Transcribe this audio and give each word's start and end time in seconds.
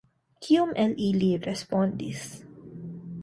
Kiom 0.45 0.71
el 0.83 0.95
ili 1.09 1.29
respondis? 1.45 2.23